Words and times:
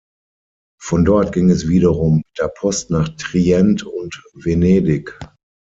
Von 0.81 1.05
dort 1.05 1.31
ging 1.31 1.51
es 1.51 1.67
wiederum 1.67 2.15
mit 2.23 2.39
der 2.39 2.47
Post 2.47 2.89
nach 2.89 3.07
Trient 3.17 3.83
und 3.83 4.23
Venedig. 4.33 5.15